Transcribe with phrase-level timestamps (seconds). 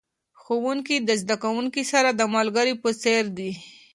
[0.41, 3.51] ښوونکي د زده کوونکو سره د ملګري په څیر دي.